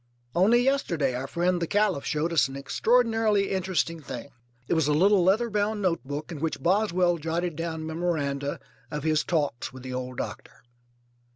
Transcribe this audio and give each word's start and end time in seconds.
Only 0.33 0.63
yesterday 0.63 1.13
our 1.13 1.27
friend 1.27 1.61
the 1.61 1.67
Caliph 1.67 2.07
showed 2.07 2.33
us 2.33 2.47
an 2.47 2.55
extraordinarily 2.55 3.51
interesting 3.51 3.99
thing. 4.01 4.31
It 4.67 4.73
was 4.73 4.87
a 4.87 4.93
little 4.95 5.23
leather 5.23 5.51
bound 5.51 5.79
notebook 5.79 6.31
in 6.31 6.39
which 6.39 6.63
Boswell 6.63 7.19
jotted 7.19 7.55
down 7.55 7.85
memoranda 7.85 8.59
of 8.89 9.03
his 9.03 9.23
talks 9.23 9.71
with 9.71 9.83
the 9.83 9.93
old 9.93 10.17
doctor. 10.17 10.63